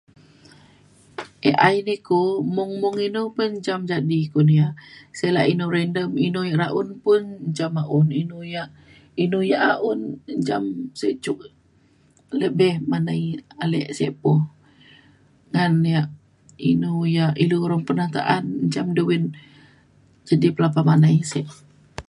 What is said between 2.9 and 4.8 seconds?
inu pa njam jadi kun ia’.